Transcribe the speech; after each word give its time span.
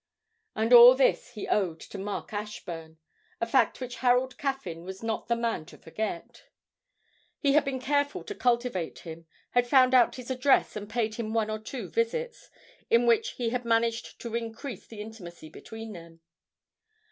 And 0.55 0.73
all 0.73 0.95
this 0.95 1.33
he 1.33 1.47
owed 1.47 1.79
to 1.81 1.99
Mark 1.99 2.33
Ashburn 2.33 2.97
a 3.39 3.45
fact 3.45 3.79
which 3.79 3.97
Harold 3.97 4.35
Caffyn 4.35 4.83
was 4.83 5.03
not 5.03 5.27
the 5.27 5.35
man 5.35 5.63
to 5.67 5.77
forget. 5.77 6.45
He 7.37 7.53
had 7.53 7.63
been 7.63 7.79
careful 7.79 8.23
to 8.23 8.33
cultivate 8.33 8.97
him, 9.05 9.27
had 9.51 9.67
found 9.67 9.93
out 9.93 10.15
his 10.15 10.31
address 10.31 10.75
and 10.75 10.89
paid 10.89 11.13
him 11.13 11.35
one 11.35 11.51
or 11.51 11.59
two 11.59 11.87
visits, 11.87 12.49
in 12.89 13.05
which 13.05 13.33
he 13.33 13.49
had 13.51 13.63
managed 13.63 14.19
to 14.21 14.33
increase 14.33 14.87
the 14.87 15.01
intimacy 15.01 15.49
between 15.49 15.93
them. 15.93 16.21